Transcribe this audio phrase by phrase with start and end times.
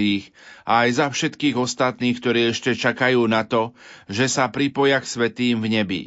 [0.00, 0.32] zomrelých
[0.64, 3.76] a aj za všetkých ostatných, ktorí ešte čakajú na to,
[4.08, 6.02] že sa pripoja k svetým v nebi.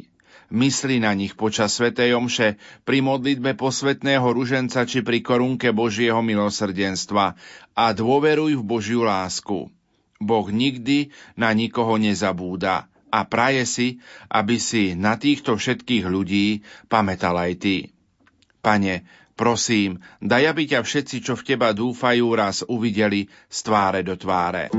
[0.54, 7.34] Mysli na nich počas Svetej Omše, pri modlitbe posvetného ruženca či pri korunke Božieho milosrdenstva
[7.74, 9.72] a dôveruj v Božiu lásku.
[10.20, 13.88] Boh nikdy na nikoho nezabúda a praje si,
[14.30, 17.76] aby si na týchto všetkých ľudí pamätal aj ty.
[18.62, 19.04] Pane,
[19.34, 24.72] prosím, daj, aby ťa všetci, čo v teba dúfajú, raz uvideli z tváre do tváre.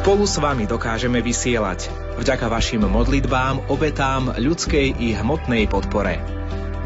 [0.00, 1.92] Spolu s vami dokážeme vysielať.
[2.16, 6.16] Vďaka vašim modlitbám, obetám, ľudskej i hmotnej podpore.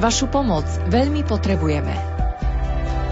[0.02, 1.94] Vašu pomoc veľmi potrebujeme.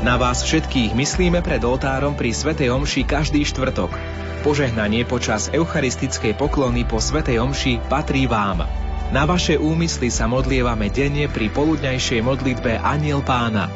[0.03, 3.95] Na vás všetkých myslíme pred oltárom pri Svetej Omši každý štvrtok.
[4.43, 8.67] Požehnanie počas eucharistickej poklony po Svetej Omši patrí vám.
[9.15, 13.71] Na vaše úmysly sa modlievame denne pri poludňajšej modlitbe Aniel Pána.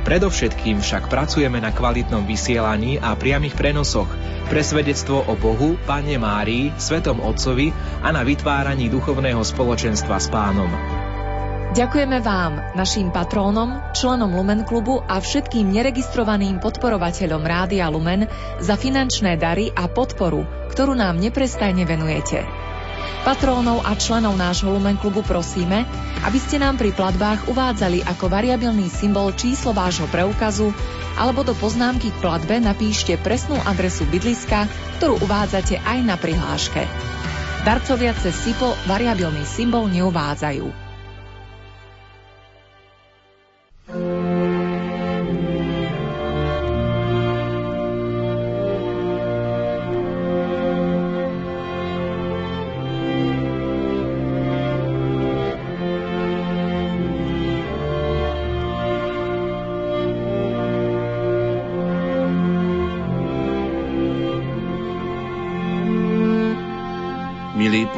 [0.00, 4.08] Predovšetkým však pracujeme na kvalitnom vysielaní a priamých prenosoch,
[4.50, 7.70] pre svedectvo o Bohu, Pane Márii, Svetom Otcovi
[8.02, 10.72] a na vytváraní duchovného spoločenstva s Pánom.
[11.70, 18.26] Ďakujeme vám, našim patrónom, členom Lumen klubu a všetkým neregistrovaným podporovateľom Rádia Lumen
[18.58, 20.42] za finančné dary a podporu,
[20.74, 22.42] ktorú nám neprestajne venujete.
[23.20, 25.84] Patrónov a členov nášho Lumen klubu prosíme,
[26.24, 30.72] aby ste nám pri platbách uvádzali ako variabilný symbol číslo vášho preukazu
[31.20, 34.66] alebo do poznámky k platbe napíšte presnú adresu bydliska,
[34.98, 36.88] ktorú uvádzate aj na prihláške.
[37.60, 40.89] Darcovia cez SIPO variabilný symbol neuvádzajú.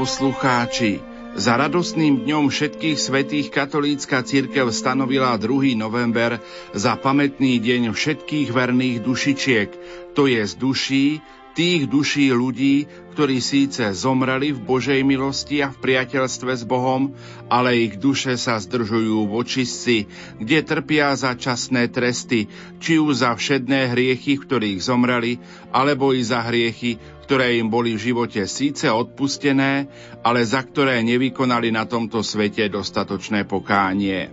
[0.03, 0.99] Poslucháči,
[1.39, 5.79] za radostným dňom všetkých svetých katolícka církev stanovila 2.
[5.79, 6.43] november
[6.75, 9.71] za pamätný deň všetkých verných dušičiek,
[10.19, 11.07] to je z duší,
[11.53, 17.13] tých duší ľudí, ktorí síce zomreli v Božej milosti a v priateľstve s Bohom,
[17.53, 19.97] ale ich duše sa zdržujú v očistci,
[20.41, 22.49] kde trpia za časné tresty,
[22.81, 25.37] či už za všedné hriechy, v ktorých zomreli,
[25.69, 26.97] alebo i za hriechy,
[27.29, 29.93] ktoré im boli v živote síce odpustené,
[30.25, 34.33] ale za ktoré nevykonali na tomto svete dostatočné pokánie.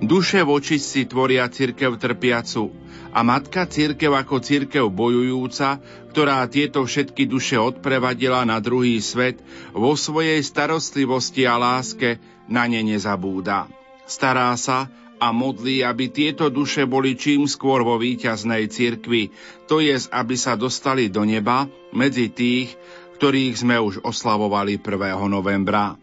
[0.00, 5.82] Duše v očistci tvoria cirkev trpiacu a matka cirkev ako cirkev bojujúca,
[6.14, 9.38] ktorá tieto všetky duše odprevadila na druhý svet,
[9.74, 13.70] vo svojej starostlivosti a láske na ne nezabúda.
[14.06, 14.90] Stará sa,
[15.20, 19.28] a modlí, aby tieto duše boli čím skôr vo víťaznej cirkvi,
[19.68, 22.72] to je, aby sa dostali do neba medzi tých,
[23.20, 25.20] ktorých sme už oslavovali 1.
[25.28, 26.00] novembra.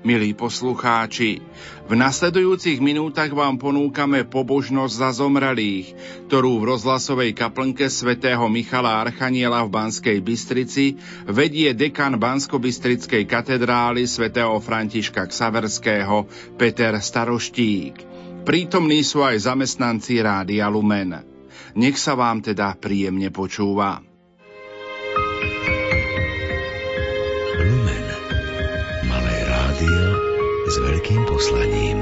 [0.00, 1.44] Milí poslucháči,
[1.84, 5.92] v nasledujúcich minútach vám ponúkame pobožnosť za zomrelých,
[6.24, 10.96] ktorú v rozhlasovej kaplnke svätého Michala Archaniela v Banskej Bystrici
[11.28, 16.24] vedie dekan Bansko-Bystrickej katedrály svätého Františka Ksaverského
[16.56, 18.00] Peter Staroštík.
[18.48, 21.12] Prítomní sú aj zamestnanci Rádia Lumen.
[21.76, 24.09] Nech sa vám teda príjemne počúva.
[30.80, 32.00] Veľkým poslaním.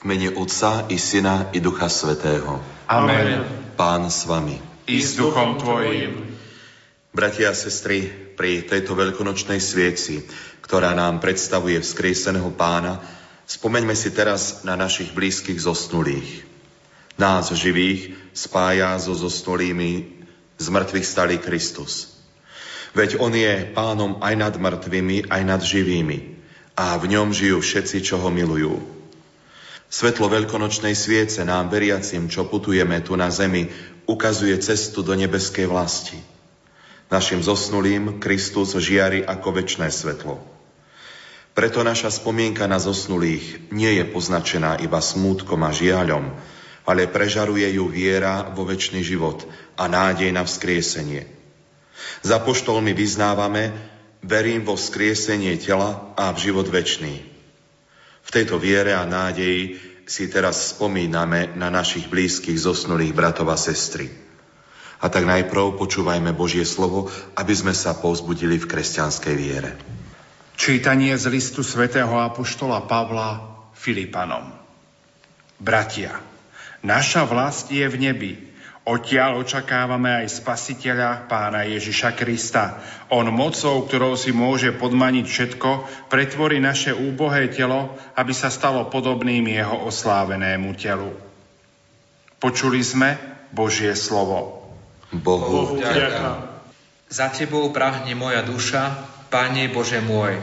[0.00, 2.58] V mene Otca i Syna i Ducha Svetého.
[2.90, 3.46] Amen.
[3.78, 4.58] Pán s vami.
[4.90, 6.26] I s duchom Tvojim.
[7.14, 10.24] Bratia a sestry, pri tejto veľkonočnej svieci,
[10.64, 13.02] ktorá nám predstavuje vzkrieseného pána,
[13.44, 16.46] spomeňme si teraz na našich blízkych zosnulých.
[17.20, 20.22] Nás živých spája so zosnulými
[20.56, 22.16] z mŕtvych stali Kristus.
[22.96, 26.29] Veď On je pánom aj nad mŕtvými, aj nad živými
[26.80, 28.80] a v ňom žijú všetci, čo ho milujú.
[29.92, 33.68] Svetlo veľkonočnej sviece nám veriacim, čo putujeme tu na zemi,
[34.08, 36.16] ukazuje cestu do nebeskej vlasti–
[37.10, 40.38] Našim zosnulým Kristus žiari ako väčšné svetlo.
[41.58, 46.30] Preto naša spomienka na zosnulých nie je poznačená iba smútkom a žiaľom,
[46.86, 49.42] ale prežaruje ju viera vo väčší život
[49.74, 51.26] a nádej na vzkriesenie.
[52.22, 53.74] Za poštolmi vyznávame,
[54.20, 57.24] verím vo vzkriesenie tela a v život väčší.
[58.20, 64.10] V tejto viere a nádeji si teraz spomíname na našich blízkych zosnulých bratov a sestry.
[65.00, 69.72] A tak najprv počúvajme Božie slovo, aby sme sa povzbudili v kresťanskej viere.
[70.60, 74.52] Čítanie z listu svätého Apoštola Pavla Filipanom.
[75.56, 76.20] Bratia,
[76.84, 78.49] naša vlast je v nebi.
[78.90, 82.82] Odtiaľ očakávame aj spasiteľa pána Ježiša Krista.
[83.14, 85.70] On mocou, ktorou si môže podmaniť všetko,
[86.10, 91.14] pretvorí naše úbohé telo, aby sa stalo podobným jeho oslávenému telu.
[92.42, 93.14] Počuli sme
[93.54, 94.74] Božie slovo.
[95.14, 96.50] Bohu vďaka.
[97.06, 100.34] Za Tebou prahne moja duša, Pane Bože môj.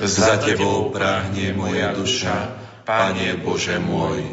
[0.00, 2.56] Za Tebou prahne moja duša,
[2.88, 4.32] Pane Bože môj.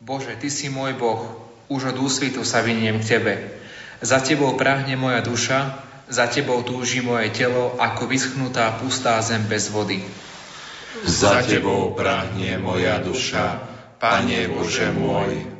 [0.00, 3.34] Bože, Ty si môj Boh, už od úsvitu sa vyniem k Tebe.
[4.04, 5.80] Za Tebou prahne moja duša,
[6.10, 10.04] za Tebou túži moje telo, ako vyschnutá pustá zem bez vody.
[11.04, 13.64] Za Tebou prahne moja duša,
[13.96, 15.54] Pane Bože môj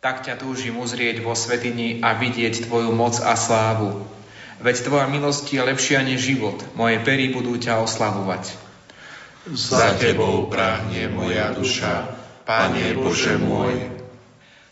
[0.00, 4.00] tak ťa túžim uzrieť vo svetini a vidieť Tvoju moc a slávu.
[4.56, 8.56] Veď Tvoja milosť je lepšia než život, moje pery budú ťa oslavovať.
[9.52, 12.16] Za Tebou práhne moja duša,
[12.48, 13.99] Pane Bože môj.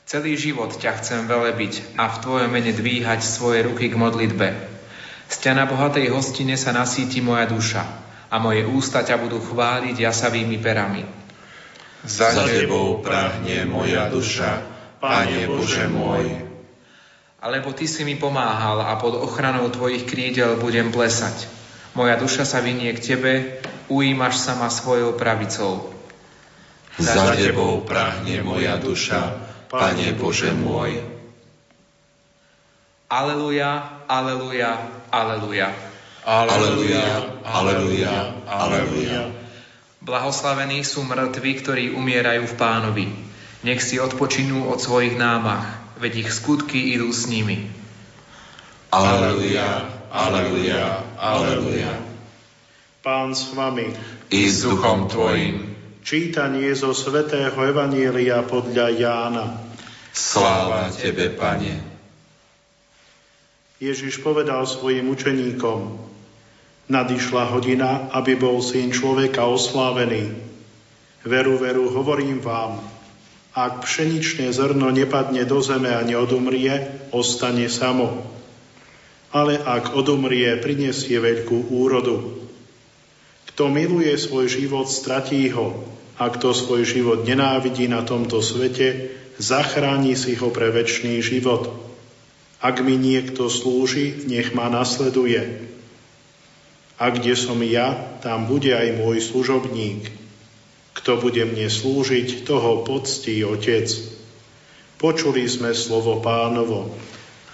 [0.09, 4.49] Celý život ťa chcem velebiť a v Tvojom mene dvíhať svoje ruky k modlitbe.
[5.29, 7.85] Z ťa na bohatej hostine sa nasíti moja duša
[8.33, 11.05] a moje ústa ťa budú chváliť jasavými perami.
[12.09, 14.65] Za Tebou práhne moja duša,
[14.97, 16.41] Pane Bože môj.
[17.45, 21.53] Alebo Ty si mi pomáhal a pod ochranou Tvojich krídel budem plesať.
[21.93, 23.61] Moja duša sa vynie k Tebe,
[23.93, 25.93] ujímaš sa ma svojou pravicou.
[26.97, 30.97] Za Tebou prahne moja duša, Pane Bože môj.
[33.09, 34.81] Aleluja, aleluja,
[35.13, 35.69] aleluja.
[36.29, 39.33] Aleluja, aleluja, aleluja.
[40.05, 43.07] Blahoslavení sú mŕtvi, ktorí umierajú v pánovi.
[43.65, 45.69] Nech si odpočinú od svojich námach,
[46.01, 47.69] veď ich skutky idú s nimi.
[48.89, 51.93] Aleluja, aleluja, aleluja.
[53.05, 53.93] Pán s vami.
[54.33, 55.68] I s duchom tvojim.
[56.09, 59.61] Čítanie zo svätého Evanielia podľa Jána.
[60.09, 61.85] Sláva Tebe, Pane.
[63.77, 66.01] Ježiš povedal svojim učeníkom,
[66.89, 70.33] nadišla hodina, aby bol syn človeka oslávený.
[71.29, 72.81] Veru, veru, hovorím vám,
[73.53, 78.25] ak pšeničné zrno nepadne do zeme a neodumrie, ostane samo.
[79.29, 82.49] Ale ak odumrie, prinesie veľkú úrodu.
[83.53, 85.98] Kto miluje svoj život, stratí ho.
[86.19, 91.71] A kto svoj život nenávidí na tomto svete, zachráni si ho pre väčší život.
[92.59, 95.63] Ak mi niekto slúži, nech ma nasleduje.
[96.99, 100.11] A kde som ja, tam bude aj môj služobník.
[100.99, 103.87] Kto bude mne slúžiť, toho poctí Otec.
[104.99, 106.91] Počuli sme slovo pánovo.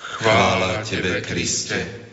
[0.00, 2.03] Chvála Tebe, Kriste.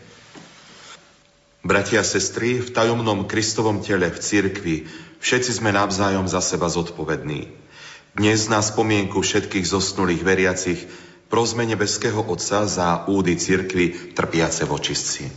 [1.62, 4.76] Bratia a sestry, v tajomnom Kristovom tele v cirkvi
[5.22, 7.54] všetci sme navzájom za seba zodpovední.
[8.18, 10.82] Dnes na spomienku všetkých zosnulých veriacich
[11.30, 15.30] prosme nebeského Otca za údy cirkvi trpiace vočistci.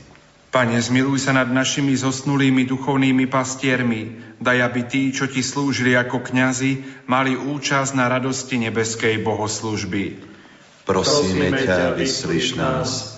[0.50, 4.18] Pane, zmiluj sa nad našimi zosnulými duchovnými pastiermi.
[4.42, 10.26] Daj, aby tí, čo ti slúžili ako kňazi, mali účasť na radosti nebeskej bohoslužby.
[10.90, 13.15] Prosíme ťa, vyslíš nás.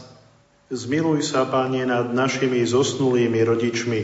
[0.67, 3.99] Zmiluj sa, Pane, nad našimi zosnulými rodičmi.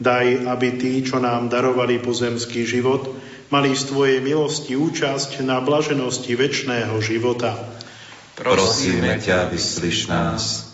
[0.00, 3.20] Daj, aby tí, čo nám darovali pozemský život,
[3.52, 7.52] mali z Tvojej milosti účasť na blaženosti väčšného života.
[8.32, 10.72] Prosíme ťa, vyslíš nás.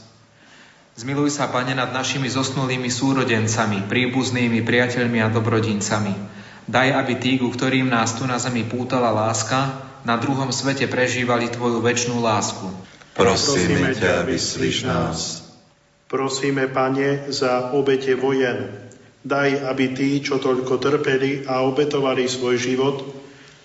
[0.94, 6.14] Zmiluj sa, Pane, nad našimi zosnulými súrodencami, príbuznými, priateľmi a dobrodincami.
[6.70, 9.74] Daj, aby tí, ku ktorým nás tu na zemi pútala láska,
[10.06, 12.94] na druhom svete prežívali Tvoju väčšnú lásku.
[13.16, 15.40] Prosíme ťa, vyslíš nás.
[16.04, 18.68] Prosíme, Pane, za obete vojen.
[19.24, 23.08] Daj, aby tí, čo toľko trpeli a obetovali svoj život,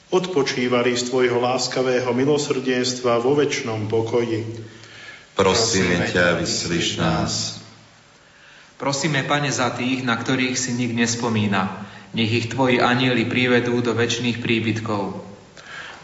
[0.08, 4.48] odpočívali z Tvojho láskavého milosrdenstva vo väčšnom pokoji.
[5.36, 7.60] Prosíme ťa, vyslíš nás.
[8.80, 13.92] Prosíme, Pane, za tých, na ktorých si nik nespomína, nech ich Tvoji anieli privedú do
[13.92, 15.20] väčšných príbytkov.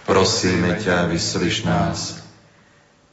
[0.03, 2.26] Prosíme ťa, vyslíš nás.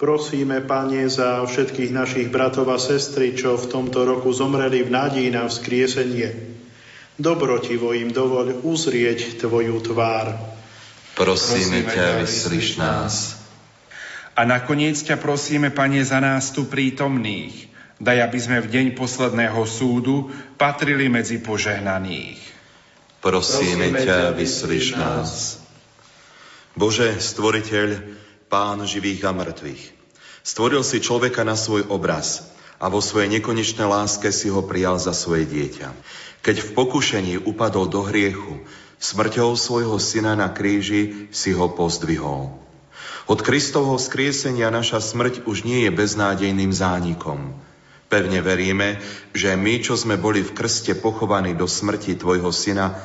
[0.05, 5.33] Prosíme, Pane, za všetkých našich bratov a sestry, čo v tomto roku zomreli v nádeji
[5.33, 6.29] na vzkriesenie.
[7.17, 10.37] Dobrotivo im dovoľ uzrieť Tvoju tvár.
[11.17, 13.41] Prosíme ťa, vyslíš nás.
[14.37, 17.73] A nakoniec ťa prosíme, Pane, za nás tu prítomných.
[17.97, 20.29] Daj, aby sme v deň posledného súdu
[20.61, 22.45] patrili medzi požehnaných.
[23.25, 25.65] Prosíme ťa, vyslíš nás.
[26.77, 28.21] Bože, stvoriteľ,
[28.53, 29.94] pán živých a mŕtvych,
[30.45, 32.45] stvoril si človeka na svoj obraz
[32.77, 35.89] a vo svojej nekonečnej láske si ho prijal za svoje dieťa.
[36.45, 38.61] Keď v pokušení upadol do hriechu,
[39.01, 42.61] smrťou svojho syna na kríži si ho pozdvihol.
[43.25, 47.57] Od Kristovho skriesenia naša smrť už nie je beznádejným zánikom.
[48.13, 49.01] Pevne veríme,
[49.33, 53.01] že my, čo sme boli v krste pochovaní do smrti Tvojho syna,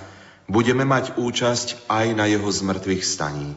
[0.51, 3.55] budeme mať účasť aj na jeho zmrtvých staní.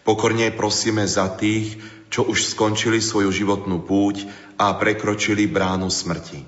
[0.00, 1.76] Pokorne prosíme za tých,
[2.10, 4.26] čo už skončili svoju životnú púť
[4.58, 6.42] a prekročili bránu smrti.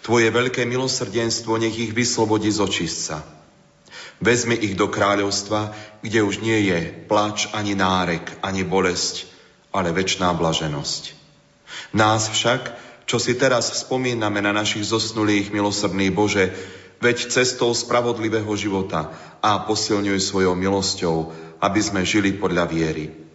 [0.00, 3.16] Tvoje veľké milosrdenstvo nech ich vyslobodí z očistca.
[4.16, 9.28] Vezmi ich do kráľovstva, kde už nie je plač ani nárek, ani bolesť,
[9.76, 11.12] ale väčší blaženosť.
[11.92, 12.72] Nás však,
[13.04, 16.48] čo si teraz spomíname na našich zosnulých milosrdných Bože,
[16.96, 19.12] Veď cestou spravodlivého života
[19.44, 21.28] a posilňuj svojou milosťou,
[21.60, 23.25] aby sme žili podľa viery.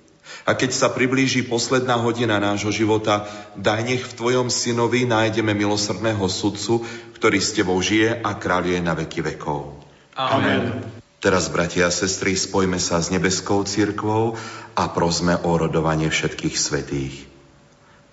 [0.45, 6.25] A keď sa priblíži posledná hodina nášho života, daj nech v Tvojom synovi nájdeme milosrdného
[6.25, 6.81] sudcu,
[7.17, 9.77] ktorý s Tebou žije a kráľuje na veky vekov.
[10.17, 10.81] Amen.
[11.21, 14.41] Teraz, bratia a sestry, spojme sa s nebeskou církvou
[14.73, 17.15] a prosme o rodovanie všetkých svetých.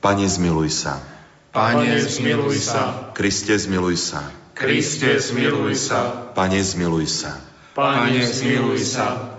[0.04, 1.00] Pane, zmiluj sa.
[1.48, 3.08] Pane, zmiluj sa.
[3.16, 4.28] Kriste, zmiluj sa.
[4.52, 6.28] Kriste, zmiluj sa.
[6.36, 7.32] Pane, zmiluj sa.
[7.72, 9.37] Pane, zmiluj sa.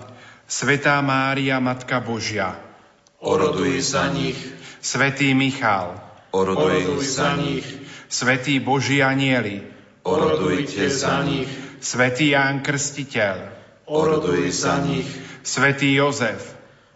[0.50, 2.58] Svetá Mária, Matka Božia,
[3.22, 4.34] Oroduj za nich,
[4.82, 5.94] Svetý Michal,
[6.34, 7.62] oroduj, za nich.
[8.10, 9.62] Svetí Boží anieli,
[10.02, 11.46] orodujte za nich,
[11.78, 13.36] Svetý Ján Krstiteľ,
[13.86, 15.06] oroduj za nich,
[15.46, 16.42] Svetý Jozef,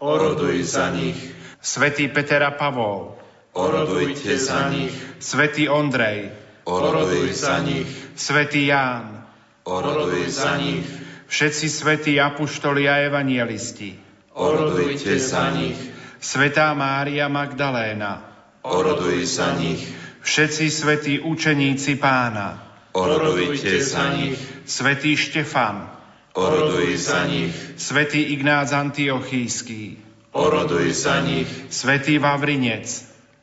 [0.03, 1.15] Oroduj za nich.
[1.63, 3.15] Svetý Peter a Pavol,
[3.55, 4.91] orodujte za nich,
[5.23, 6.27] Svetý Ondrej,
[6.67, 7.87] oroduj za nich,
[8.19, 9.23] Svetý Ján,
[9.63, 13.95] oroduj za nich, všetci svätí apuštoli a evanielisti,
[14.35, 15.77] orodujte za nich,
[16.19, 18.21] Svetá Mária Magdaléna,
[18.65, 19.81] oroduj za nich,
[20.25, 22.57] všetci svätí učeníci pána,
[22.97, 25.85] orodujte za nich, Svetý Štefan,
[26.33, 30.01] oroduj za nich, Svetý Ignác Antiochísky,
[30.33, 32.89] oroduj za nich, Svetý Vavrinec,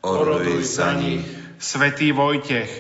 [0.02, 1.22] oroduj za nich,
[1.62, 2.70] Svetý Vojtech,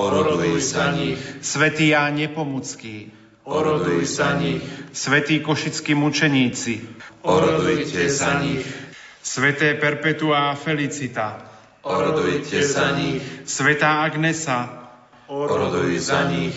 [0.00, 6.80] oroduj za nich, Svetý Ján Nepomucký, oroduj za nich, Svetí košickí mučeníci,
[7.22, 8.66] orodujte za nich,
[9.22, 11.40] Sveté Perpetua Felicita,
[11.82, 14.68] orodujte za nich, Svetá Agnesa,
[15.26, 16.54] oroduj za nich,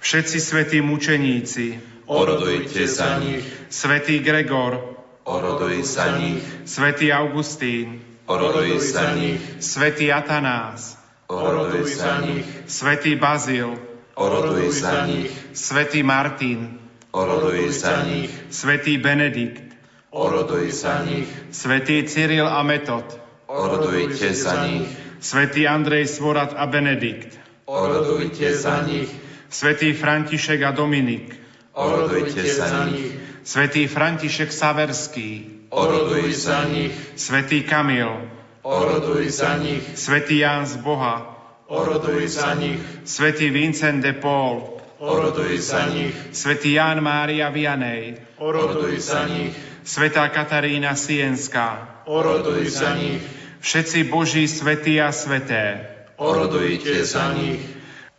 [0.00, 1.78] všetci svätí mučeníci,
[2.10, 10.98] orodujte za nich, Svetý Gregor, oroduj za nich, Svetý Augustín, oroduj za nich, Svetý Atanás,
[11.30, 13.78] oroduj za nich, Svetý Bazil,
[14.18, 16.76] oroduj za nich, Svetý Martin,
[17.16, 19.64] oroduj za nich, Svetý Benedikt,
[20.12, 23.08] oroduj za nich, Svetý Cyril a Metod,
[23.48, 24.84] orodujte za nich,
[25.16, 29.08] Svetý Andrej Svorat a Benedikt, orodujte za nich,
[29.48, 31.32] Svetý František a Dominik,
[31.72, 38.28] orodujte za nich, Svetý František Saverský, oroduj za nich, Svetý Kamil,
[38.60, 41.32] oroduj za nich, Svetý Ján z Boha,
[41.72, 42.76] oroduj za nich,
[43.08, 44.75] Svetý Vincent de Paul,
[45.06, 49.54] oroduj za nich, Svetý Ján Mária Vianej, oroduj za nich,
[49.86, 53.22] Svetá Katarína Sienská, oroduj za nich,
[53.62, 55.86] všetci Boží svetí a sveté,
[56.18, 57.62] orodujte za nich,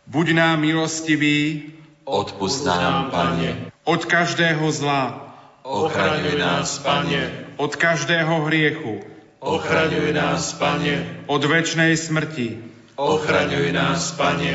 [0.06, 1.68] buď nám milostivý
[2.08, 9.04] odpust nám, Pane, od každého zla, ochraňuj nás, Pane, od každého hriechu,
[9.44, 12.48] ochraňuj nás, Pane, od väčšnej smrti,
[12.96, 14.46] ochraňuj nás, Pane,